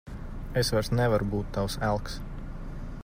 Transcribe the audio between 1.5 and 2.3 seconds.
tavs elks.